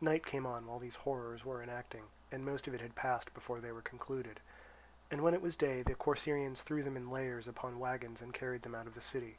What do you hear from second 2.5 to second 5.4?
of it had passed before they were concluded. When it